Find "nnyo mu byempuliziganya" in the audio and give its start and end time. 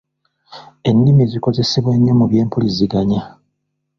1.95-3.21